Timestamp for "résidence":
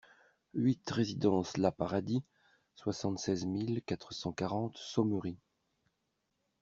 0.89-1.57